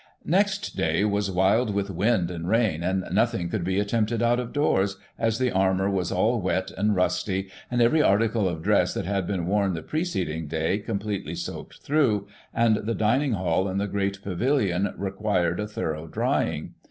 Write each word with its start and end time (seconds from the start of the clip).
Next 0.25 0.75
day 0.75 1.05
was 1.05 1.29
wild 1.29 1.75
with 1.75 1.91
wind 1.91 2.31
and 2.31 2.49
rain, 2.49 2.81
and 2.81 3.03
nothing 3.11 3.49
could 3.49 3.63
be 3.63 3.79
attempted 3.79 4.23
out 4.23 4.39
of 4.39 4.51
doors, 4.51 4.97
as 5.19 5.37
the 5.37 5.51
armour 5.51 5.91
was 5.91 6.11
all 6.11 6.41
wet 6.41 6.71
and 6.75 6.95
rusty, 6.95 7.51
and 7.69 7.83
every 7.83 8.01
article 8.01 8.49
of 8.49 8.63
dress 8.63 8.95
that 8.95 9.05
had 9.05 9.27
been 9.27 9.45
worn 9.45 9.75
the 9.75 9.83
preceding 9.83 10.47
day 10.47 10.79
completely 10.79 11.35
soaked 11.35 11.83
through, 11.83 12.25
and 12.51 12.77
the 12.77 12.95
Dining 12.95 13.33
Hall 13.33 13.67
and 13.67 13.79
the 13.79 13.85
Great 13.85 14.23
Pavilion 14.23 14.91
required 14.97 15.59
a 15.59 15.67
thorough 15.67 16.07
drying. 16.07 16.73